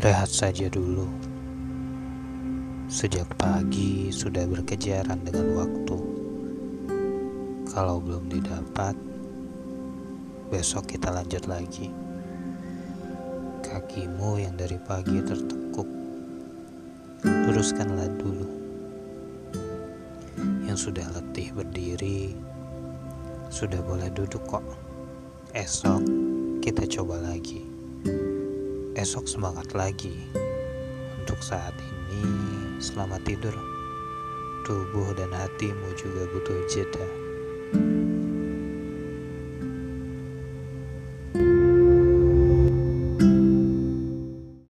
Rehat 0.00 0.32
saja 0.32 0.64
dulu. 0.72 1.04
Sejak 2.88 3.28
pagi 3.36 4.08
sudah 4.08 4.48
berkejaran 4.48 5.20
dengan 5.28 5.60
waktu. 5.60 5.98
Kalau 7.68 8.00
belum 8.00 8.32
didapat, 8.32 8.96
besok 10.48 10.96
kita 10.96 11.12
lanjut 11.12 11.44
lagi. 11.44 11.92
Kakimu 13.60 14.40
yang 14.40 14.56
dari 14.56 14.80
pagi 14.80 15.20
tertekuk, 15.20 15.88
luruskanlah 17.20 18.08
dulu. 18.16 18.48
Yang 20.64 20.88
sudah 20.88 21.04
letih 21.12 21.52
berdiri, 21.52 22.32
sudah 23.52 23.84
boleh 23.84 24.08
duduk 24.16 24.48
kok. 24.48 24.64
Esok 25.52 26.00
kita 26.64 26.88
coba 26.88 27.20
lagi 27.20 27.69
esok 29.00 29.24
semangat 29.24 29.72
lagi. 29.72 30.12
Untuk 31.16 31.40
saat 31.40 31.72
ini, 31.80 32.20
selamat 32.84 33.24
tidur. 33.24 33.56
Tubuh 34.68 35.16
dan 35.16 35.32
hatimu 35.32 35.96
juga 35.96 36.28
butuh 36.28 36.68
jeda. 36.68 37.29